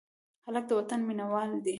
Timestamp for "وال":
1.31-1.51